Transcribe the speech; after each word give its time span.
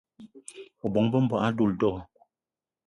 O 0.83 0.85
bóng-be 0.93 1.17
m'bogué 1.21 1.45
a 1.47 1.55
doula 1.57 1.75
do? 1.79 1.91